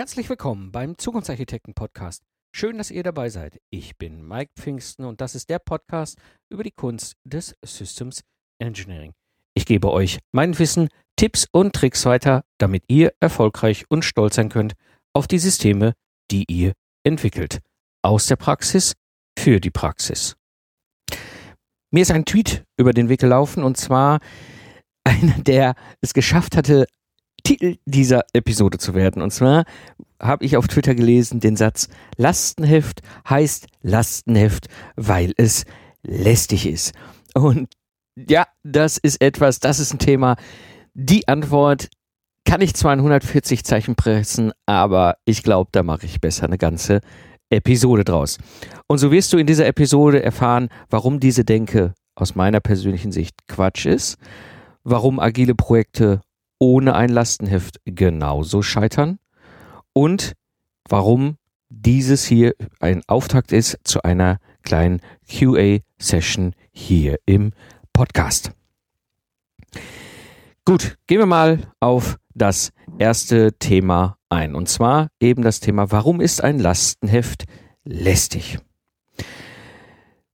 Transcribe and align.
Herzlich 0.00 0.30
willkommen 0.30 0.72
beim 0.72 0.96
Zukunftsarchitekten 0.96 1.74
Podcast. 1.74 2.22
Schön, 2.56 2.78
dass 2.78 2.90
ihr 2.90 3.02
dabei 3.02 3.28
seid. 3.28 3.60
Ich 3.68 3.98
bin 3.98 4.26
Mike 4.26 4.50
Pfingsten 4.58 5.04
und 5.04 5.20
das 5.20 5.34
ist 5.34 5.50
der 5.50 5.58
Podcast 5.58 6.16
über 6.48 6.62
die 6.62 6.70
Kunst 6.70 7.18
des 7.24 7.54
Systems 7.62 8.22
Engineering. 8.58 9.12
Ich 9.52 9.66
gebe 9.66 9.92
euch 9.92 10.18
mein 10.32 10.58
Wissen, 10.58 10.88
Tipps 11.16 11.46
und 11.52 11.74
Tricks 11.74 12.06
weiter, 12.06 12.44
damit 12.56 12.84
ihr 12.88 13.12
erfolgreich 13.20 13.84
und 13.90 14.02
stolz 14.02 14.36
sein 14.36 14.48
könnt 14.48 14.72
auf 15.12 15.28
die 15.28 15.38
Systeme, 15.38 15.92
die 16.30 16.46
ihr 16.48 16.72
entwickelt. 17.04 17.58
Aus 18.00 18.24
der 18.24 18.36
Praxis 18.36 18.94
für 19.38 19.60
die 19.60 19.70
Praxis. 19.70 20.34
Mir 21.90 22.00
ist 22.00 22.10
ein 22.10 22.24
Tweet 22.24 22.64
über 22.78 22.94
den 22.94 23.10
Weg 23.10 23.20
gelaufen 23.20 23.62
und 23.62 23.76
zwar 23.76 24.20
einer, 25.04 25.42
der 25.42 25.74
es 26.00 26.14
geschafft 26.14 26.56
hatte, 26.56 26.86
Titel 27.40 27.76
dieser 27.84 28.22
Episode 28.32 28.78
zu 28.78 28.94
werden. 28.94 29.22
Und 29.22 29.32
zwar 29.32 29.64
habe 30.20 30.44
ich 30.44 30.56
auf 30.56 30.68
Twitter 30.68 30.94
gelesen 30.94 31.40
den 31.40 31.56
Satz, 31.56 31.88
Lastenheft 32.16 33.00
heißt 33.28 33.66
Lastenheft, 33.82 34.68
weil 34.96 35.32
es 35.36 35.64
lästig 36.02 36.66
ist. 36.66 36.92
Und 37.34 37.68
ja, 38.16 38.46
das 38.62 38.98
ist 38.98 39.20
etwas, 39.20 39.60
das 39.60 39.80
ist 39.80 39.92
ein 39.92 39.98
Thema. 39.98 40.36
Die 40.94 41.28
Antwort 41.28 41.88
kann 42.44 42.60
ich 42.60 42.74
zwar 42.74 42.92
in 42.92 43.00
140 43.00 43.64
Zeichen 43.64 43.94
pressen, 43.94 44.52
aber 44.66 45.16
ich 45.24 45.42
glaube, 45.42 45.70
da 45.72 45.82
mache 45.82 46.06
ich 46.06 46.20
besser 46.20 46.44
eine 46.44 46.58
ganze 46.58 47.00
Episode 47.50 48.04
draus. 48.04 48.38
Und 48.86 48.98
so 48.98 49.10
wirst 49.10 49.32
du 49.32 49.38
in 49.38 49.46
dieser 49.46 49.66
Episode 49.66 50.22
erfahren, 50.22 50.68
warum 50.88 51.20
diese 51.20 51.44
Denke 51.44 51.94
aus 52.14 52.34
meiner 52.34 52.60
persönlichen 52.60 53.12
Sicht 53.12 53.34
Quatsch 53.46 53.86
ist, 53.86 54.18
warum 54.84 55.20
agile 55.20 55.54
Projekte 55.54 56.20
ohne 56.60 56.94
ein 56.94 57.08
Lastenheft 57.08 57.80
genauso 57.84 58.62
scheitern 58.62 59.18
und 59.92 60.34
warum 60.88 61.36
dieses 61.68 62.24
hier 62.24 62.54
ein 62.78 63.02
Auftakt 63.08 63.50
ist 63.50 63.78
zu 63.84 64.02
einer 64.02 64.38
kleinen 64.62 65.00
QA-Session 65.28 66.54
hier 66.72 67.18
im 67.26 67.52
Podcast. 67.92 68.52
Gut, 70.64 70.98
gehen 71.06 71.18
wir 71.18 71.26
mal 71.26 71.72
auf 71.80 72.18
das 72.34 72.72
erste 72.98 73.52
Thema 73.58 74.18
ein. 74.28 74.54
Und 74.54 74.68
zwar 74.68 75.08
eben 75.20 75.42
das 75.42 75.60
Thema, 75.60 75.90
warum 75.90 76.20
ist 76.20 76.42
ein 76.42 76.58
Lastenheft 76.58 77.44
lästig? 77.84 78.58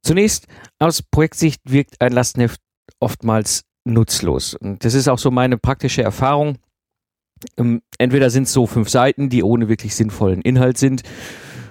Zunächst, 0.02 0.46
aus 0.78 1.02
Projektsicht 1.02 1.60
wirkt 1.64 2.00
ein 2.00 2.12
Lastenheft 2.12 2.60
oftmals 3.00 3.62
nutzlos. 3.86 4.54
Und 4.54 4.84
das 4.84 4.94
ist 4.94 5.08
auch 5.08 5.18
so 5.18 5.30
meine 5.30 5.56
praktische 5.56 6.02
Erfahrung. 6.02 6.58
Ähm, 7.56 7.82
entweder 7.98 8.30
sind 8.30 8.44
es 8.44 8.52
so 8.52 8.66
fünf 8.66 8.88
Seiten, 8.88 9.28
die 9.28 9.42
ohne 9.42 9.68
wirklich 9.68 9.94
sinnvollen 9.94 10.42
Inhalt 10.42 10.78
sind, 10.78 11.02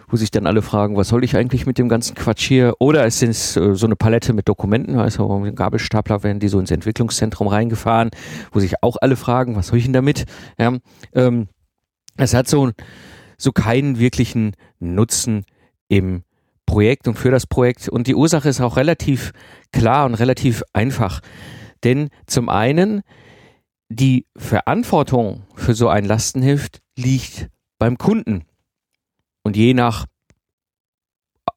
wo 0.07 0.16
sich 0.16 0.31
dann 0.31 0.45
alle 0.45 0.61
fragen, 0.61 0.95
was 0.95 1.09
soll 1.09 1.23
ich 1.23 1.35
eigentlich 1.35 1.66
mit 1.66 1.77
dem 1.77 1.89
ganzen 1.89 2.16
Quatsch 2.16 2.47
hier? 2.47 2.75
Oder 2.80 3.05
es 3.05 3.19
sind 3.19 3.31
äh, 3.31 3.75
so 3.75 3.85
eine 3.85 3.95
Palette 3.95 4.33
mit 4.33 4.47
Dokumenten, 4.47 4.97
also 4.97 5.27
mit 5.39 5.55
Gabelstapler 5.55 6.23
werden 6.23 6.39
die 6.39 6.47
so 6.47 6.59
ins 6.59 6.72
Entwicklungszentrum 6.72 7.47
reingefahren, 7.47 8.11
wo 8.52 8.59
sich 8.59 8.75
auch 8.81 8.97
alle 9.02 9.16
fragen, 9.16 9.55
was 9.55 9.67
soll 9.67 9.79
ich 9.79 9.85
denn 9.85 9.94
damit? 9.94 10.25
Ja, 10.59 10.77
ähm, 11.13 11.47
es 12.17 12.34
hat 12.34 12.47
so, 12.47 12.72
so 13.38 13.51
keinen 13.51 14.00
wirklichen 14.00 14.53
Nutzen 14.79 15.45
im 15.88 16.23
Projekt 16.66 17.07
und 17.07 17.16
für 17.16 17.31
das 17.31 17.47
Projekt. 17.47 17.90
Und 17.90 18.07
die 18.07 18.16
Ursache 18.16 18.50
ist 18.50 18.61
auch 18.61 18.78
relativ 18.78 19.34
klar 19.72 20.06
und 20.06 20.16
relativ 20.16 20.63
einfach. 20.73 21.22
Denn 21.84 22.09
zum 22.25 22.50
einen, 22.50 23.02
die 23.90 24.25
Verantwortung 24.36 25.44
für 25.56 25.75
so 25.75 25.88
ein 25.90 26.06
Lastenheft 26.06 26.81
liegt 26.97 27.50
beim 27.78 27.97
Kunden. 27.97 28.44
Und 29.44 29.56
je 29.56 29.74
nach 29.74 30.06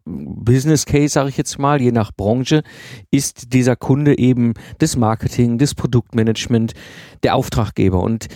Business 0.04 0.86
Case, 0.86 1.12
sage 1.12 1.28
ich 1.28 1.36
jetzt 1.36 1.58
mal, 1.58 1.80
je 1.80 1.92
nach 1.92 2.12
Branche, 2.12 2.62
ist 3.10 3.52
dieser 3.52 3.76
Kunde 3.76 4.18
eben 4.18 4.54
das 4.78 4.96
Marketing, 4.96 5.58
das 5.58 5.74
Produktmanagement, 5.74 6.72
der 7.22 7.34
Auftraggeber. 7.34 8.00
Und 8.00 8.28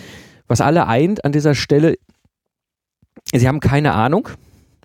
was 0.47 0.61
alle 0.61 0.87
eint 0.87 1.25
an 1.25 1.31
dieser 1.31 1.55
Stelle, 1.55 1.95
sie 3.33 3.47
haben 3.47 3.59
keine 3.59 3.93
Ahnung, 3.93 4.29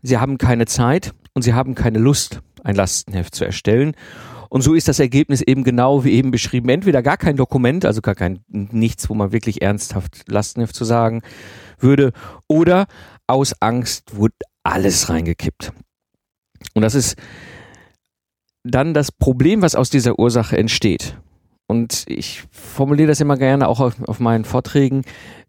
sie 0.02 0.18
haben 0.18 0.38
keine 0.38 0.66
Zeit 0.66 1.12
und 1.34 1.42
sie 1.42 1.54
haben 1.54 1.74
keine 1.74 1.98
Lust, 1.98 2.40
ein 2.64 2.74
Lastenheft 2.74 3.34
zu 3.34 3.44
erstellen. 3.44 3.94
Und 4.48 4.62
so 4.62 4.74
ist 4.74 4.88
das 4.88 4.98
Ergebnis 4.98 5.42
eben 5.42 5.64
genau 5.64 6.04
wie 6.04 6.12
eben 6.12 6.30
beschrieben. 6.30 6.68
Entweder 6.68 7.02
gar 7.02 7.16
kein 7.16 7.36
Dokument, 7.36 7.84
also 7.84 8.00
gar 8.00 8.14
kein 8.14 8.40
nichts, 8.48 9.08
wo 9.10 9.14
man 9.14 9.32
wirklich 9.32 9.62
ernsthaft 9.62 10.24
Lastenheft 10.28 10.74
zu 10.74 10.84
sagen 10.84 11.22
würde, 11.78 12.12
oder 12.48 12.86
aus 13.26 13.54
Angst 13.60 14.16
wurde 14.16 14.34
alles 14.62 15.08
reingekippt. 15.08 15.72
Und 16.74 16.82
das 16.82 16.94
ist 16.94 17.16
dann 18.64 18.94
das 18.94 19.12
Problem, 19.12 19.62
was 19.62 19.74
aus 19.74 19.90
dieser 19.90 20.18
Ursache 20.18 20.56
entsteht. 20.56 21.16
Und 21.66 22.04
ich 22.08 22.44
formuliere 22.50 23.08
das 23.08 23.20
immer 23.20 23.36
gerne 23.36 23.68
auch 23.68 23.80
auf, 23.80 24.02
auf 24.08 24.20
meinen 24.20 24.44
Vorträgen 24.44 25.02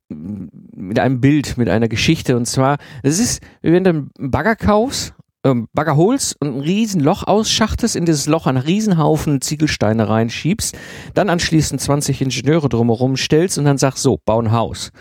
mit 0.09 0.99
einem 0.99 1.21
Bild, 1.21 1.57
mit 1.57 1.69
einer 1.69 1.87
Geschichte. 1.87 2.35
Und 2.35 2.45
zwar, 2.45 2.77
es 3.03 3.19
ist, 3.19 3.41
wenn 3.61 3.83
du 3.83 3.89
einen 3.89 4.11
Bagger 4.17 4.55
kaufst 4.55 5.13
ähm, 5.43 5.67
Bagger 5.73 5.95
holst 5.95 6.35
und 6.41 6.57
ein 6.57 6.61
riesen 6.61 7.01
Loch 7.01 7.23
ausschachtest, 7.23 7.95
in 7.95 8.05
dieses 8.05 8.27
Loch 8.27 8.47
einen 8.47 8.57
Riesenhaufen 8.57 9.41
Ziegelsteine 9.41 10.09
reinschiebst, 10.09 10.77
dann 11.13 11.29
anschließend 11.29 11.79
20 11.79 12.21
Ingenieure 12.21 12.69
drumherum 12.69 13.17
stellst 13.17 13.57
und 13.57 13.65
dann 13.65 13.77
sagst, 13.77 14.03
so, 14.03 14.19
bau 14.25 14.41
ein 14.41 14.51
Haus. 14.51 14.91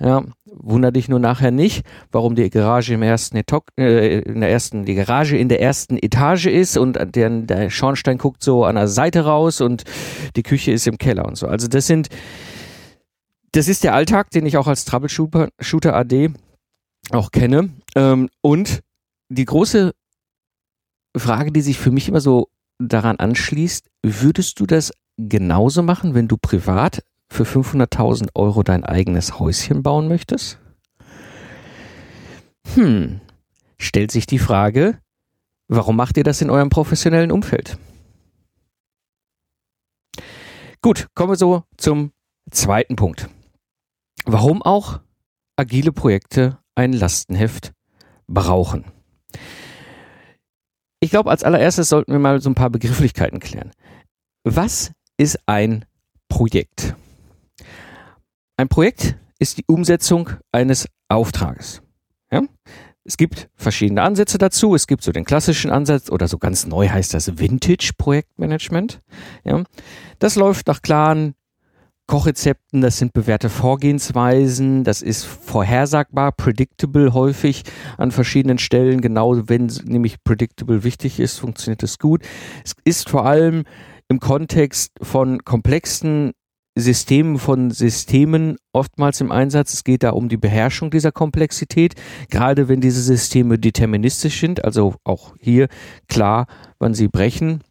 Ja, 0.00 0.22
wunder 0.44 0.92
dich 0.92 1.08
nur 1.08 1.18
nachher 1.18 1.50
nicht, 1.50 1.84
warum 2.12 2.34
die 2.34 2.50
Garage 2.50 2.94
im 2.94 3.02
ersten 3.02 3.36
Eto 3.36 3.62
äh, 3.76 4.20
in 4.20 4.40
der 4.40 4.50
ersten, 4.50 4.84
die 4.84 4.94
Garage 4.94 5.36
in 5.36 5.48
der 5.48 5.60
ersten 5.60 5.96
Etage 5.96 6.46
ist 6.46 6.76
und 6.76 6.98
der, 7.16 7.30
der 7.30 7.70
Schornstein 7.70 8.18
guckt 8.18 8.42
so 8.42 8.64
an 8.64 8.76
der 8.76 8.88
Seite 8.88 9.24
raus 9.24 9.60
und 9.60 9.84
die 10.36 10.42
Küche 10.42 10.72
ist 10.72 10.86
im 10.86 10.98
Keller 10.98 11.26
und 11.26 11.36
so. 11.36 11.48
Also 11.48 11.66
das 11.66 11.86
sind, 11.86 12.08
das 13.52 13.66
ist 13.66 13.82
der 13.82 13.94
Alltag, 13.94 14.30
den 14.30 14.46
ich 14.46 14.56
auch 14.56 14.68
als 14.68 14.84
Troubleshooter 14.84 15.48
Shooter 15.60 15.96
AD 15.96 16.30
auch 17.10 17.32
kenne. 17.32 17.70
Ähm, 17.96 18.28
und 18.40 18.82
die 19.28 19.44
große 19.44 19.92
Frage, 21.16 21.52
die 21.52 21.60
sich 21.60 21.78
für 21.78 21.90
mich 21.90 22.08
immer 22.08 22.20
so 22.20 22.48
daran 22.78 23.16
anschließt, 23.16 23.88
würdest 24.02 24.60
du 24.60 24.66
das 24.66 24.92
genauso 25.16 25.82
machen, 25.82 26.14
wenn 26.14 26.28
du 26.28 26.36
privat 26.36 27.02
für 27.30 27.44
500.000 27.44 28.30
Euro 28.34 28.62
dein 28.62 28.84
eigenes 28.84 29.38
Häuschen 29.38 29.82
bauen 29.82 30.08
möchtest? 30.08 30.58
Hm, 32.74 33.20
stellt 33.78 34.10
sich 34.10 34.26
die 34.26 34.38
Frage, 34.38 34.98
warum 35.68 35.96
macht 35.96 36.16
ihr 36.16 36.24
das 36.24 36.40
in 36.40 36.50
eurem 36.50 36.70
professionellen 36.70 37.32
Umfeld? 37.32 37.78
Gut, 40.80 41.08
kommen 41.14 41.32
wir 41.32 41.36
so 41.36 41.64
zum 41.76 42.12
zweiten 42.50 42.96
Punkt. 42.96 43.28
Warum 44.24 44.62
auch 44.62 45.00
agile 45.56 45.92
Projekte 45.92 46.58
ein 46.76 46.92
Lastenheft 46.92 47.72
brauchen. 48.28 48.84
Ich 51.00 51.10
glaube, 51.10 51.30
als 51.30 51.44
allererstes 51.44 51.88
sollten 51.88 52.12
wir 52.12 52.18
mal 52.18 52.40
so 52.40 52.50
ein 52.50 52.54
paar 52.54 52.70
Begrifflichkeiten 52.70 53.40
klären. 53.40 53.70
Was 54.44 54.92
ist 55.16 55.38
ein 55.46 55.84
Projekt? 56.28 56.94
Ein 58.56 58.68
Projekt 58.68 59.16
ist 59.38 59.58
die 59.58 59.64
Umsetzung 59.66 60.30
eines 60.50 60.88
Auftrages. 61.08 61.82
Ja? 62.32 62.42
Es 63.04 63.16
gibt 63.16 63.48
verschiedene 63.54 64.02
Ansätze 64.02 64.36
dazu. 64.36 64.74
Es 64.74 64.86
gibt 64.86 65.02
so 65.02 65.12
den 65.12 65.24
klassischen 65.24 65.70
Ansatz 65.70 66.10
oder 66.10 66.28
so 66.28 66.38
ganz 66.38 66.66
neu 66.66 66.88
heißt 66.88 67.14
das 67.14 67.38
Vintage 67.38 67.92
Projektmanagement. 67.96 69.00
Ja? 69.44 69.62
Das 70.18 70.34
läuft 70.34 70.66
nach 70.66 70.82
klaren 70.82 71.34
Kochrezepten, 72.08 72.80
das 72.80 72.96
sind 72.96 73.12
bewährte 73.12 73.50
Vorgehensweisen, 73.50 74.82
das 74.82 75.02
ist 75.02 75.24
vorhersagbar, 75.24 76.32
predictable 76.32 77.12
häufig 77.12 77.64
an 77.98 78.10
verschiedenen 78.10 78.58
Stellen. 78.58 79.02
Genau 79.02 79.48
wenn 79.48 79.66
nämlich 79.84 80.24
predictable 80.24 80.84
wichtig 80.84 81.20
ist, 81.20 81.38
funktioniert 81.38 81.82
es 81.82 81.98
gut. 81.98 82.22
Es 82.64 82.72
ist 82.84 83.10
vor 83.10 83.26
allem 83.26 83.64
im 84.08 84.20
Kontext 84.20 84.92
von 85.02 85.44
komplexen 85.44 86.32
Systemen 86.78 87.38
von 87.38 87.70
Systemen 87.70 88.56
oftmals 88.72 89.20
im 89.20 89.30
Einsatz. 89.30 89.74
Es 89.74 89.84
geht 89.84 90.02
da 90.02 90.10
um 90.10 90.28
die 90.28 90.36
Beherrschung 90.36 90.90
dieser 90.90 91.12
Komplexität, 91.12 91.94
gerade 92.30 92.68
wenn 92.68 92.80
diese 92.80 93.02
Systeme 93.02 93.58
deterministisch 93.58 94.40
sind, 94.40 94.64
also 94.64 94.94
auch 95.04 95.34
hier 95.40 95.68
klar, 96.08 96.46
wann 96.78 96.94
sie 96.94 97.08
brechen 97.08 97.62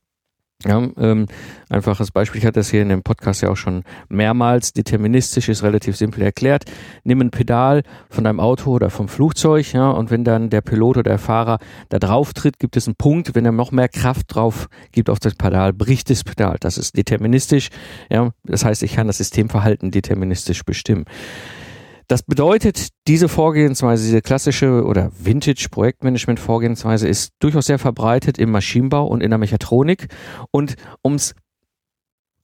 ja, 0.65 0.87
ähm, 0.97 1.27
einfaches 1.69 2.11
Beispiel, 2.11 2.39
ich 2.39 2.45
hatte 2.45 2.59
das 2.59 2.71
hier 2.71 2.81
in 2.81 2.89
dem 2.89 3.03
Podcast 3.03 3.43
ja 3.43 3.49
auch 3.49 3.57
schon 3.57 3.83
mehrmals. 4.09 4.73
Deterministisch 4.73 5.49
ist 5.49 5.61
relativ 5.61 5.95
simpel 5.95 6.23
erklärt. 6.23 6.65
Nimm 7.03 7.21
ein 7.21 7.29
Pedal 7.29 7.83
von 8.09 8.23
deinem 8.23 8.39
Auto 8.39 8.71
oder 8.71 8.89
vom 8.89 9.07
Flugzeug, 9.07 9.71
ja, 9.73 9.91
und 9.91 10.09
wenn 10.09 10.23
dann 10.23 10.49
der 10.49 10.61
Pilot 10.61 10.97
oder 10.97 11.11
der 11.11 11.19
Fahrer 11.19 11.59
da 11.89 11.99
drauf 11.99 12.33
tritt, 12.33 12.57
gibt 12.57 12.75
es 12.75 12.87
einen 12.87 12.95
Punkt. 12.95 13.35
Wenn 13.35 13.45
er 13.45 13.51
noch 13.51 13.71
mehr 13.71 13.87
Kraft 13.87 14.33
drauf 14.33 14.67
gibt 14.91 15.11
auf 15.11 15.19
das 15.19 15.35
Pedal, 15.35 15.73
bricht 15.73 16.09
das 16.09 16.23
Pedal. 16.23 16.57
Das 16.59 16.79
ist 16.79 16.97
deterministisch, 16.97 17.69
ja. 18.09 18.31
Das 18.43 18.65
heißt, 18.65 18.81
ich 18.81 18.95
kann 18.95 19.05
das 19.05 19.17
Systemverhalten 19.17 19.91
deterministisch 19.91 20.63
bestimmen. 20.63 21.05
Das 22.07 22.23
bedeutet, 22.23 22.87
diese 23.07 23.27
Vorgehensweise, 23.27 24.05
diese 24.05 24.21
klassische 24.21 24.85
oder 24.85 25.11
Vintage-Projektmanagement-Vorgehensweise 25.19 27.05
ist 27.05 27.33
durchaus 27.39 27.65
sehr 27.65 27.79
verbreitet 27.79 28.37
im 28.37 28.49
Maschinenbau 28.51 29.05
und 29.05 29.21
in 29.21 29.29
der 29.29 29.37
Mechatronik. 29.37 30.07
Und 30.51 30.75
um 31.01 31.15
es 31.15 31.35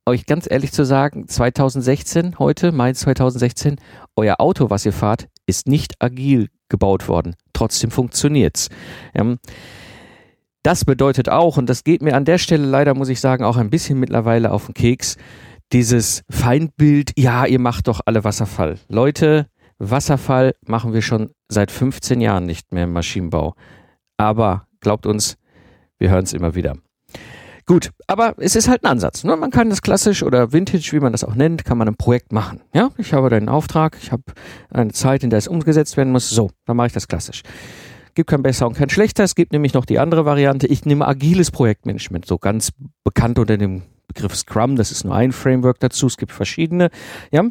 euch 0.06 0.26
ganz 0.26 0.52
ehrlich 0.52 0.74
zu 0.74 0.84
sagen, 0.84 1.30
2016, 1.30 2.40
heute, 2.40 2.74
Mai 2.74 2.92
2016, 2.92 3.78
euer 4.18 4.42
Auto, 4.42 4.70
was 4.70 4.86
ihr 4.86 4.92
fahrt, 4.92 5.30
ist 5.46 5.66
nicht 5.68 5.94
agil 6.00 6.50
gebaut 6.68 7.08
worden. 7.08 7.36
Trotzdem 7.54 7.90
funktioniert's. 7.90 8.68
Ähm, 9.14 9.40
das 10.62 10.84
bedeutet 10.84 11.30
auch, 11.30 11.56
und 11.56 11.70
das 11.70 11.86
geht 11.86 12.02
mir 12.02 12.16
an 12.16 12.26
der 12.26 12.38
Stelle 12.38 12.66
leider, 12.66 12.96
muss 12.96 13.10
ich 13.10 13.22
sagen, 13.22 13.46
auch 13.46 13.56
ein 13.56 13.70
bisschen 13.70 14.00
mittlerweile 14.00 14.52
auf 14.52 14.66
den 14.66 14.74
Keks, 14.74 15.18
dieses 15.72 16.24
Feindbild, 16.30 17.12
ja, 17.18 17.46
ihr 17.46 17.60
macht 17.60 17.88
doch 17.88 18.02
alle 18.06 18.24
Wasserfall. 18.24 18.80
Leute, 18.90 19.48
Wasserfall 19.90 20.54
machen 20.66 20.94
wir 20.94 21.02
schon 21.02 21.32
seit 21.50 21.72
15 21.72 22.22
Jahren 22.22 22.46
nicht 22.46 22.72
mehr 22.74 22.86
im 22.86 22.94
Maschinenbau. 22.94 23.56
Aber 24.18 24.68
glaubt 24.80 25.06
uns, 25.06 25.38
wir 25.98 26.10
hören 26.10 26.24
es 26.24 26.34
immer 26.34 26.56
wieder. 26.56 26.76
Gut, 27.66 27.92
aber 28.08 28.36
es 28.38 28.58
ist 28.58 28.68
halt 28.68 28.84
ein 28.84 28.92
Ansatz. 28.92 29.24
Ne? 29.24 29.38
Man 29.38 29.50
kann 29.50 29.70
das 29.70 29.82
klassisch 29.82 30.22
oder 30.22 30.52
Vintage, 30.52 30.90
wie 30.92 31.00
man 31.00 31.14
das 31.14 31.24
auch 31.24 31.36
nennt, 31.36 31.64
kann 31.64 31.78
man 31.78 31.88
ein 31.88 31.96
Projekt 31.96 32.34
machen. 32.34 32.60
Ja, 32.74 32.90
ich 32.98 33.14
habe 33.14 33.34
einen 33.34 33.48
Auftrag, 33.48 33.98
ich 34.02 34.12
habe 34.12 34.24
eine 34.70 34.92
Zeit, 34.92 35.24
in 35.24 35.30
der 35.30 35.40
es 35.40 35.48
umgesetzt 35.48 35.96
werden 35.96 36.12
muss. 36.12 36.30
So, 36.30 36.52
dann 36.66 36.76
mache 36.76 36.88
ich 36.88 36.94
das 36.94 37.08
klassisch. 37.08 37.42
Gibt 38.16 38.30
kein 38.30 38.44
besser 38.44 38.68
und 38.68 38.76
kein 38.76 38.90
schlechter. 38.90 39.24
Es 39.24 39.34
gibt 39.34 39.54
nämlich 39.54 39.74
noch 39.74 39.86
die 39.86 39.98
andere 39.98 40.26
Variante. 40.26 40.68
Ich 40.68 40.86
nehme 40.86 41.08
agiles 41.08 41.52
Projektmanagement, 41.52 42.26
so 42.26 42.38
ganz 42.38 42.72
bekannt 43.06 43.40
unter 43.40 43.58
dem 43.58 43.84
Begriff 44.08 44.36
Scrum. 44.36 44.76
Das 44.76 44.92
ist 44.92 45.06
nur 45.06 45.16
ein 45.16 45.32
Framework 45.32 45.80
dazu. 45.80 46.08
Es 46.08 46.18
gibt 46.18 46.34
verschiedene. 46.34 46.90
Ja, 47.32 47.46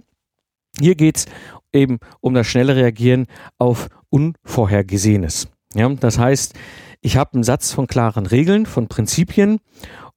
hier 0.79 0.95
geht's 0.95 1.27
eben 1.73 1.99
um 2.21 2.35
das 2.35 2.47
schnelle 2.47 2.77
Reagieren 2.77 3.27
auf 3.59 3.89
Unvorhergesehenes. 4.11 5.49
Ja, 5.75 5.89
das 5.89 6.19
heißt, 6.19 6.55
ich 7.01 7.17
habe 7.17 7.35
einen 7.35 7.45
Satz 7.45 7.73
von 7.73 7.87
klaren 7.87 8.27
Regeln, 8.27 8.67
von 8.67 8.89
Prinzipien 8.89 9.59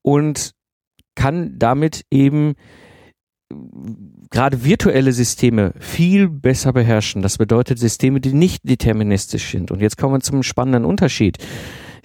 und 0.01 0.51
kann 1.15 1.57
damit 1.57 2.05
eben 2.11 2.55
gerade 4.29 4.63
virtuelle 4.63 5.13
Systeme 5.13 5.73
viel 5.79 6.27
besser 6.29 6.73
beherrschen. 6.73 7.21
Das 7.21 7.37
bedeutet 7.37 7.79
Systeme, 7.79 8.19
die 8.19 8.33
nicht 8.33 8.67
deterministisch 8.67 9.51
sind. 9.51 9.71
Und 9.71 9.81
jetzt 9.81 9.97
kommen 9.97 10.15
wir 10.15 10.19
zum 10.19 10.43
spannenden 10.43 10.83
Unterschied. 10.83 11.37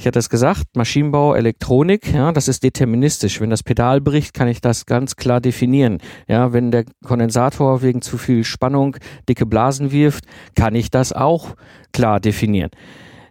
Ich 0.00 0.06
hatte 0.06 0.18
es 0.18 0.30
gesagt, 0.30 0.64
Maschinenbau, 0.76 1.34
Elektronik, 1.34 2.14
ja, 2.14 2.32
das 2.32 2.48
ist 2.48 2.62
deterministisch. 2.62 3.38
Wenn 3.38 3.50
das 3.50 3.62
Pedal 3.62 4.00
bricht, 4.00 4.32
kann 4.32 4.48
ich 4.48 4.62
das 4.62 4.86
ganz 4.86 5.14
klar 5.14 5.42
definieren. 5.42 5.98
Ja, 6.26 6.54
wenn 6.54 6.70
der 6.70 6.86
Kondensator 7.04 7.82
wegen 7.82 8.00
zu 8.00 8.16
viel 8.16 8.42
Spannung 8.44 8.96
dicke 9.28 9.44
Blasen 9.44 9.92
wirft, 9.92 10.24
kann 10.54 10.74
ich 10.74 10.90
das 10.90 11.12
auch 11.12 11.54
klar 11.92 12.18
definieren. 12.18 12.70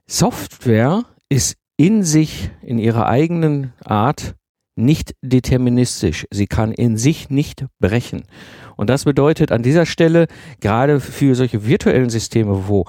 Software 0.06 1.06
ist 1.28 1.56
in 1.76 2.04
sich, 2.04 2.52
in 2.62 2.78
ihrer 2.78 3.08
eigenen 3.08 3.74
Art, 3.84 4.36
nicht 4.76 5.16
deterministisch. 5.24 6.28
Sie 6.30 6.46
kann 6.46 6.72
in 6.72 6.98
sich 6.98 7.32
nicht 7.32 7.66
brechen. 7.80 8.26
Und 8.78 8.92
das 8.92 9.06
bedeutet 9.06 9.52
an 9.52 9.64
dieser 9.64 9.88
Stelle, 9.88 10.28
gerade 10.60 11.00
für 11.00 11.34
solche 11.34 11.66
virtuellen 11.66 12.12
Systeme, 12.12 12.68
wo 12.68 12.86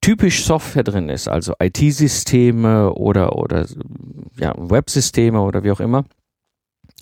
typisch 0.00 0.44
Software 0.44 0.84
drin 0.84 1.08
ist, 1.08 1.28
also 1.28 1.54
IT-Systeme 1.58 2.92
oder, 2.94 3.36
oder 3.36 3.66
ja, 4.38 4.54
Websysteme 4.56 5.40
oder 5.40 5.64
wie 5.64 5.70
auch 5.70 5.80
immer, 5.80 6.04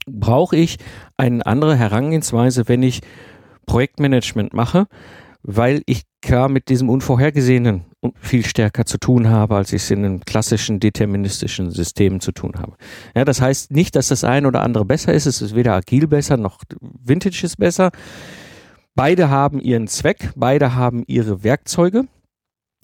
brauche 0.07 0.57
ich 0.57 0.79
eine 1.17 1.45
andere 1.47 1.77
Herangehensweise, 1.77 2.69
wenn 2.69 2.83
ich 2.83 3.01
Projektmanagement 3.67 4.53
mache, 4.55 4.87
weil 5.43 5.83
ich 5.87 6.03
klar 6.23 6.49
mit 6.49 6.69
diesem 6.69 6.89
Unvorhergesehenen 6.89 7.85
viel 8.21 8.45
stärker 8.45 8.85
zu 8.85 8.99
tun 8.99 9.29
habe, 9.29 9.57
als 9.57 9.73
ich 9.73 9.83
es 9.83 9.91
in 9.91 10.05
einem 10.05 10.21
klassischen 10.21 10.81
deterministischen 10.81 11.71
System 11.71 12.21
zu 12.21 12.33
tun 12.33 12.55
habe. 12.59 12.77
Ja, 13.15 13.25
das 13.25 13.41
heißt 13.41 13.71
nicht, 13.71 13.97
dass 13.97 14.09
das 14.09 14.25
eine 14.25 14.49
oder 14.49 14.63
andere 14.63 14.85
besser 14.85 15.13
ist. 15.13 15.27
Es 15.27 15.43
ist 15.43 15.55
weder 15.55 15.75
agil 15.75 16.07
besser 16.07 16.37
noch 16.37 16.61
Vintage 16.81 17.45
ist 17.45 17.57
besser. 17.57 17.91
Beide 18.95 19.29
haben 19.29 19.61
ihren 19.61 19.89
Zweck, 19.89 20.31
beide 20.37 20.75
haben 20.75 21.05
ihre 21.07 21.45
Werkzeuge. 21.45 22.07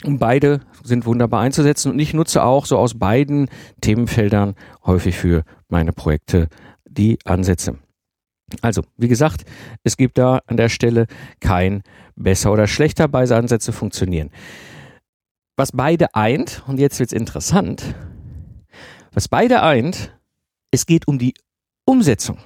Und 0.04 0.18
beide 0.18 0.60
sind 0.82 1.06
wunderbar 1.06 1.40
einzusetzen 1.40 1.92
und 1.92 1.98
ich 1.98 2.12
nutze 2.12 2.42
auch 2.42 2.66
so 2.66 2.76
aus 2.76 2.98
beiden 2.98 3.48
Themenfeldern 3.80 4.54
häufig 4.84 5.16
für 5.16 5.44
meine 5.68 5.92
Projekte 5.92 6.48
die 6.88 7.18
Ansätze. 7.24 7.78
Also, 8.60 8.82
wie 8.96 9.08
gesagt, 9.08 9.44
es 9.84 9.96
gibt 9.96 10.18
da 10.18 10.40
an 10.46 10.56
der 10.56 10.68
Stelle 10.68 11.06
kein 11.40 11.82
besser 12.16 12.52
oder 12.52 12.66
schlechter, 12.66 13.08
beide 13.08 13.36
Ansätze 13.36 13.72
funktionieren. 13.72 14.30
Was 15.56 15.72
beide 15.72 16.14
eint, 16.14 16.62
und 16.66 16.78
jetzt 16.78 16.98
wird's 16.98 17.12
interessant, 17.12 17.94
was 19.12 19.28
beide 19.28 19.62
eint, 19.62 20.12
es 20.70 20.86
geht 20.86 21.06
um 21.06 21.18
die 21.18 21.34
Umsetzung. 21.84 22.38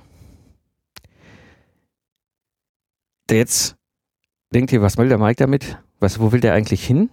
Jetzt 3.30 3.76
denkt 4.52 4.72
ihr, 4.72 4.82
was 4.82 4.96
will 4.98 5.08
der 5.08 5.18
Mike 5.18 5.36
damit? 5.36 5.78
Was, 5.98 6.20
wo 6.20 6.32
will 6.32 6.40
der 6.40 6.52
eigentlich 6.54 6.86
hin? 6.86 7.10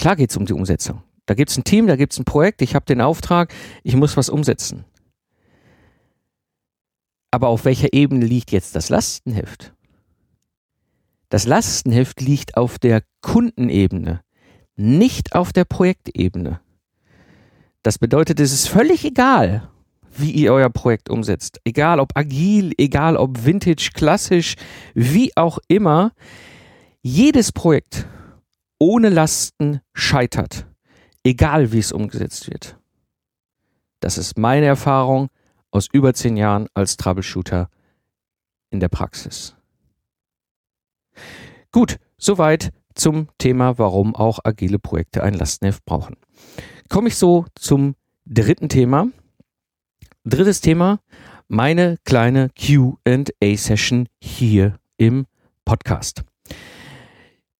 Klar 0.00 0.16
geht 0.16 0.30
es 0.30 0.36
um 0.38 0.46
die 0.46 0.54
Umsetzung. 0.54 1.02
Da 1.26 1.34
gibt 1.34 1.50
es 1.50 1.58
ein 1.58 1.64
Team, 1.64 1.86
da 1.86 1.96
gibt 1.96 2.14
es 2.14 2.18
ein 2.18 2.24
Projekt, 2.24 2.62
ich 2.62 2.74
habe 2.74 2.86
den 2.86 3.02
Auftrag, 3.02 3.52
ich 3.82 3.96
muss 3.96 4.16
was 4.16 4.30
umsetzen. 4.30 4.86
Aber 7.30 7.48
auf 7.48 7.66
welcher 7.66 7.92
Ebene 7.92 8.24
liegt 8.24 8.50
jetzt 8.50 8.74
das 8.74 8.88
Lastenheft? 8.88 9.74
Das 11.28 11.44
Lastenheft 11.44 12.22
liegt 12.22 12.56
auf 12.56 12.78
der 12.78 13.02
Kundenebene, 13.20 14.22
nicht 14.74 15.34
auf 15.34 15.52
der 15.52 15.66
Projektebene. 15.66 16.62
Das 17.82 17.98
bedeutet, 17.98 18.40
es 18.40 18.52
ist 18.52 18.68
völlig 18.68 19.04
egal, 19.04 19.68
wie 20.16 20.30
ihr 20.30 20.54
euer 20.54 20.70
Projekt 20.70 21.10
umsetzt. 21.10 21.60
Egal 21.64 22.00
ob 22.00 22.16
agil, 22.16 22.72
egal 22.78 23.18
ob 23.18 23.44
vintage, 23.44 23.90
klassisch, 23.92 24.54
wie 24.94 25.36
auch 25.36 25.58
immer. 25.68 26.12
Jedes 27.02 27.52
Projekt 27.52 28.06
ohne 28.80 29.10
Lasten 29.10 29.80
scheitert, 29.92 30.66
egal 31.22 31.70
wie 31.70 31.78
es 31.78 31.92
umgesetzt 31.92 32.50
wird. 32.50 32.76
Das 34.00 34.18
ist 34.18 34.38
meine 34.38 34.66
Erfahrung 34.66 35.28
aus 35.70 35.86
über 35.92 36.14
zehn 36.14 36.36
Jahren 36.36 36.66
als 36.74 36.96
Troubleshooter 36.96 37.68
in 38.70 38.80
der 38.80 38.88
Praxis. 38.88 39.54
Gut, 41.70 41.98
soweit 42.16 42.72
zum 42.94 43.28
Thema, 43.38 43.78
warum 43.78 44.16
auch 44.16 44.40
agile 44.42 44.78
Projekte 44.78 45.22
ein 45.22 45.34
Lastenheft 45.34 45.84
brauchen. 45.84 46.16
Komme 46.88 47.08
ich 47.08 47.16
so 47.16 47.44
zum 47.54 47.94
dritten 48.24 48.68
Thema. 48.68 49.08
Drittes 50.24 50.60
Thema, 50.60 51.00
meine 51.48 51.98
kleine 52.04 52.50
QA-Session 52.50 54.08
hier 54.20 54.78
im 54.96 55.26
Podcast. 55.64 56.24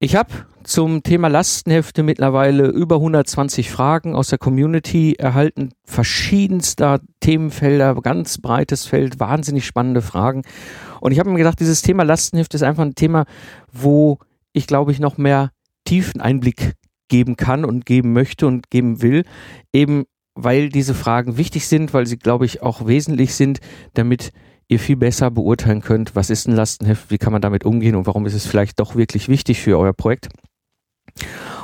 Ich 0.03 0.17
habe 0.17 0.31
zum 0.63 1.03
Thema 1.03 1.29
Lastenhefte 1.29 2.03
mittlerweile 2.03 2.69
über 2.69 2.95
120 2.95 3.71
Fragen 3.71 4.15
aus 4.15 4.29
der 4.29 4.39
Community 4.39 5.17
erhalten, 5.19 5.75
verschiedenster 5.85 7.01
Themenfelder, 7.21 7.95
ganz 7.97 8.39
breites 8.39 8.87
Feld, 8.87 9.21
wahnsinnig 9.21 9.67
spannende 9.67 10.01
Fragen. 10.01 10.41
Und 11.03 11.13
ich 11.13 11.19
habe 11.19 11.29
mir 11.29 11.37
gedacht, 11.37 11.61
dieses 11.61 11.83
Thema 11.83 12.03
Lastenheft 12.05 12.55
ist 12.55 12.63
einfach 12.63 12.83
ein 12.83 12.95
Thema, 12.95 13.27
wo 13.71 14.19
ich 14.55 14.67
glaube 14.67 14.91
ich 14.91 15.01
noch 15.01 15.19
mehr 15.19 15.51
tiefen 15.85 16.23
Einblick 16.23 16.77
geben 17.09 17.37
kann 17.37 17.67
und 17.67 17.85
geben 17.85 18.15
möchte 18.15 18.47
und 18.47 18.71
geben 18.71 19.03
will, 19.03 19.25
eben 19.71 20.07
weil 20.35 20.71
diese 20.71 20.95
Fragen 20.95 21.37
wichtig 21.37 21.69
sind, 21.69 21.93
weil 21.93 22.07
sie 22.07 22.17
glaube 22.17 22.47
ich 22.47 22.63
auch 22.63 22.87
wesentlich 22.87 23.35
sind, 23.35 23.61
damit 23.93 24.33
ihr 24.71 24.79
viel 24.79 24.97
besser 24.97 25.31
beurteilen 25.31 25.83
könnt, 25.83 26.15
was 26.15 26.31
ist 26.31 26.47
ein 26.47 26.55
Lastenheft, 26.55 27.11
wie 27.11 27.19
kann 27.19 27.33
man 27.33 27.43
damit 27.43 27.65
umgehen 27.65 27.97
und 27.97 28.07
warum 28.07 28.25
ist 28.25 28.35
es 28.35 28.47
vielleicht 28.47 28.79
doch 28.79 28.95
wirklich 28.95 29.29
wichtig 29.29 29.61
für 29.61 29.77
euer 29.79 29.93
Projekt. 29.93 30.29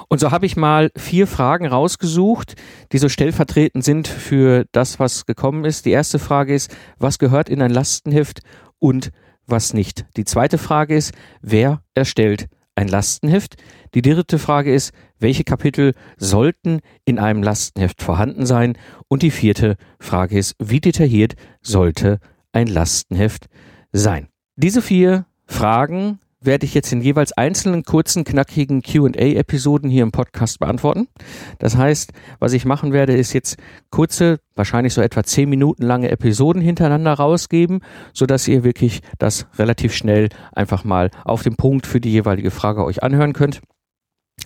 Und 0.09 0.19
so 0.21 0.33
habe 0.33 0.47
ich 0.47 0.57
mal 0.57 0.91
vier 0.97 1.27
Fragen 1.27 1.67
rausgesucht, 1.67 2.55
die 2.93 2.99
so 2.99 3.09
stellvertretend 3.09 3.85
sind 3.85 4.09
für 4.09 4.67
das, 4.73 4.99
was 4.99 5.25
gekommen 5.25 5.65
ist. 5.65 5.87
Die 5.87 5.91
erste 5.91 6.19
Frage 6.19 6.55
ist, 6.55 6.77
was 6.99 7.19
gehört 7.19 7.49
in 7.49 7.63
ein 7.63 7.71
Lastenheft 7.71 8.41
und 8.79 9.11
was 9.47 9.73
nicht? 9.73 10.07
Die 10.17 10.25
zweite 10.25 10.59
Frage 10.59 10.97
ist, 10.97 11.13
wer 11.41 11.83
erstellt 11.95 12.49
ein 12.75 12.89
Lastenheft? 12.89 13.55
Die 13.95 14.03
dritte 14.03 14.41
Frage 14.41 14.75
ist, 14.75 14.93
welche 15.21 15.45
Kapitel 15.45 15.95
sollten 16.17 16.81
in 17.05 17.21
einem 17.21 17.43
Lastenheft 17.43 18.03
vorhanden 18.03 18.47
sein? 18.47 18.77
Und 19.09 19.23
die 19.23 19.31
vierte 19.31 19.77
Frage 20.01 20.37
ist, 20.37 20.57
wie 20.59 20.81
detailliert 20.81 21.35
sollte 21.63 22.19
ein 22.57 22.69
Lastenheft 22.69 23.49
sein? 23.93 24.29
Diese 24.57 24.81
vier 24.81 25.27
Fragen 25.45 26.21
werde 26.41 26.65
ich 26.65 26.73
jetzt 26.73 26.91
in 26.91 27.03
jeweils 27.03 27.33
einzelnen 27.33 27.83
kurzen, 27.83 28.25
knackigen 28.25 28.81
QA-Episoden 28.81 29.91
hier 29.91 30.03
im 30.03 30.11
Podcast 30.11 30.59
beantworten. 30.59 31.09
Das 31.59 31.77
heißt, 31.77 32.13
was 32.39 32.55
ich 32.55 32.65
machen 32.65 32.93
werde, 32.93 33.15
ist 33.15 33.35
jetzt 33.35 33.59
kurze, 33.91 34.39
wahrscheinlich 34.55 34.95
so 34.95 35.03
etwa 35.03 35.23
zehn 35.23 35.51
Minuten 35.51 35.83
lange 35.83 36.11
Episoden 36.11 36.63
hintereinander 36.63 37.13
rausgeben, 37.13 37.81
sodass 38.15 38.49
ihr 38.49 38.65
wirklich 38.65 39.01
das 39.19 39.47
relativ 39.59 39.95
schnell 39.95 40.31
einfach 40.53 40.83
mal 40.83 41.11
auf 41.25 41.43
den 41.43 41.57
Punkt 41.57 41.87
für 41.87 42.01
die 42.01 42.13
jeweilige 42.13 42.51
Frage 42.51 42.85
euch 42.85 43.03
anhören 43.03 43.35
könnt. 43.35 43.61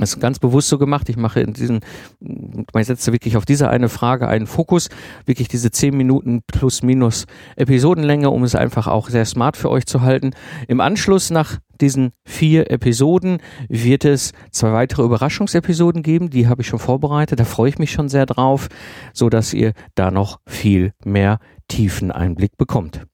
Das 0.01 0.15
ist 0.15 0.21
ganz 0.21 0.39
bewusst 0.39 0.69
so 0.69 0.79
gemacht. 0.79 1.09
Ich 1.11 1.17
mache 1.17 1.41
in 1.41 1.53
diesen, 1.53 1.81
man 2.21 2.85
setze 2.85 3.13
wirklich 3.13 3.37
auf 3.37 3.45
diese 3.45 3.69
eine 3.69 3.89
Frage 3.89 4.29
einen 4.29 4.47
Fokus, 4.47 4.89
wirklich 5.27 5.49
diese 5.49 5.71
zehn 5.71 5.97
Minuten 5.97 6.41
plus 6.47 6.83
minus 6.83 7.27
Episodenlänge, 7.57 8.31
um 8.31 8.43
es 8.43 8.55
einfach 8.55 8.87
auch 8.87 9.11
sehr 9.11 9.27
smart 9.27 9.59
für 9.59 9.71
euch 9.71 9.85
zu 9.85 10.01
halten. 10.01 10.31
Im 10.69 10.81
Anschluss 10.81 11.31
nach 11.31 11.59
diesen 11.81 12.13
vier 12.25 12.71
Episoden 12.71 13.39
wird 13.69 14.05
es 14.05 14.33
zwei 14.51 14.73
weitere 14.73 15.03
Überraschungsepisoden 15.03 16.03
geben. 16.03 16.31
Die 16.31 16.49
habe 16.49 16.63
ich 16.63 16.69
schon 16.69 16.79
vorbereitet. 16.79 17.39
Da 17.39 17.45
freue 17.45 17.69
ich 17.69 17.79
mich 17.79 17.93
schon 17.93 18.09
sehr 18.09 18.27
drauf, 18.27 18.69
so 19.13 19.29
dass 19.29 19.53
ihr 19.53 19.73
da 19.95 20.11
noch 20.11 20.41
viel 20.47 20.93
mehr 21.05 21.39
tiefen 21.69 22.11
Einblick 22.11 22.57
bekommt. 22.57 23.07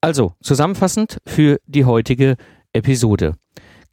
Also 0.00 0.34
zusammenfassend 0.42 1.18
für 1.26 1.58
die 1.66 1.84
heutige 1.84 2.36
Episode. 2.72 3.34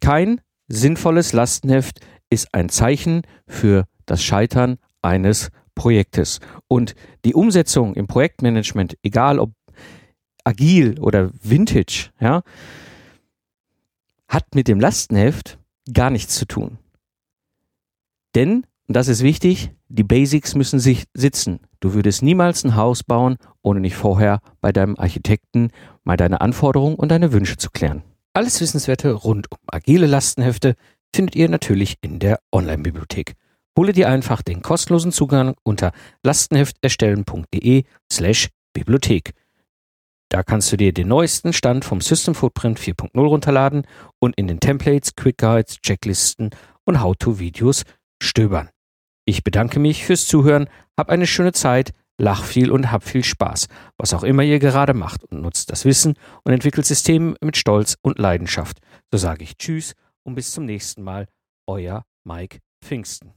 Kein 0.00 0.40
sinnvolles 0.68 1.32
Lastenheft 1.32 2.00
ist 2.34 2.52
ein 2.52 2.68
Zeichen 2.68 3.22
für 3.46 3.86
das 4.06 4.22
Scheitern 4.22 4.76
eines 5.00 5.50
Projektes. 5.74 6.40
Und 6.68 6.94
die 7.24 7.34
Umsetzung 7.34 7.94
im 7.94 8.06
Projektmanagement, 8.06 8.96
egal 9.02 9.38
ob 9.38 9.52
agil 10.44 10.98
oder 11.00 11.30
vintage, 11.42 12.10
ja, 12.20 12.42
hat 14.28 14.54
mit 14.54 14.68
dem 14.68 14.80
Lastenheft 14.80 15.58
gar 15.92 16.10
nichts 16.10 16.34
zu 16.34 16.46
tun. 16.46 16.78
Denn, 18.34 18.66
und 18.88 18.96
das 18.96 19.08
ist 19.08 19.22
wichtig, 19.22 19.70
die 19.88 20.02
Basics 20.02 20.54
müssen 20.54 20.80
sich 20.80 21.04
sitzen. 21.14 21.60
Du 21.80 21.94
würdest 21.94 22.22
niemals 22.22 22.64
ein 22.64 22.74
Haus 22.74 23.04
bauen, 23.04 23.36
ohne 23.62 23.80
nicht 23.80 23.94
vorher 23.94 24.40
bei 24.60 24.72
deinem 24.72 24.96
Architekten 24.98 25.70
mal 26.02 26.16
deine 26.16 26.40
Anforderungen 26.40 26.96
und 26.96 27.10
deine 27.10 27.32
Wünsche 27.32 27.56
zu 27.56 27.70
klären. 27.70 28.02
Alles 28.32 28.60
Wissenswerte 28.60 29.12
rund 29.12 29.50
um 29.52 29.58
agile 29.66 30.06
Lastenhefte 30.06 30.74
findet 31.14 31.36
ihr 31.36 31.48
natürlich 31.48 31.96
in 32.00 32.18
der 32.18 32.40
Online-Bibliothek. 32.52 33.34
Hole 33.78 33.92
dir 33.92 34.08
einfach 34.08 34.42
den 34.42 34.62
kostenlosen 34.62 35.12
Zugang 35.12 35.54
unter 35.62 35.92
lastenhefterstellen.de 36.24 37.84
slash 38.12 38.48
Bibliothek. 38.72 39.32
Da 40.28 40.42
kannst 40.42 40.72
du 40.72 40.76
dir 40.76 40.92
den 40.92 41.08
neuesten 41.08 41.52
Stand 41.52 41.84
vom 41.84 42.00
System 42.00 42.34
Footprint 42.34 42.80
4.0 42.80 43.18
runterladen 43.20 43.86
und 44.18 44.36
in 44.36 44.48
den 44.48 44.58
Templates, 44.58 45.14
Quick 45.14 45.38
Guides, 45.38 45.80
Checklisten 45.80 46.50
und 46.84 47.00
How-to-Videos 47.00 47.84
stöbern. 48.20 48.70
Ich 49.24 49.44
bedanke 49.44 49.78
mich 49.78 50.04
fürs 50.04 50.26
Zuhören, 50.26 50.68
hab 50.98 51.10
eine 51.10 51.26
schöne 51.26 51.52
Zeit, 51.52 51.92
lach 52.18 52.42
viel 52.44 52.70
und 52.70 52.90
hab 52.90 53.04
viel 53.04 53.24
Spaß, 53.24 53.68
was 53.98 54.14
auch 54.14 54.24
immer 54.24 54.42
ihr 54.42 54.58
gerade 54.58 54.94
macht 54.94 55.24
und 55.24 55.42
nutzt 55.42 55.70
das 55.70 55.84
Wissen 55.84 56.14
und 56.42 56.52
entwickelt 56.52 56.86
Systeme 56.86 57.36
mit 57.40 57.56
Stolz 57.56 57.96
und 58.02 58.18
Leidenschaft. 58.18 58.78
So 59.12 59.18
sage 59.18 59.44
ich 59.44 59.56
Tschüss 59.56 59.94
und 60.24 60.34
bis 60.34 60.52
zum 60.52 60.64
nächsten 60.64 61.02
Mal, 61.02 61.28
euer 61.66 62.04
Mike 62.24 62.60
Pfingsten. 62.82 63.32